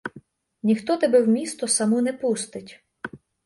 [0.63, 2.83] Ніхто тебе в місто саму не пустить.